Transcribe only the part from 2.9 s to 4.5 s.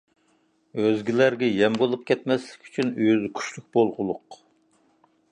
ئۆزى كۈچلۈك بولغۇلۇق.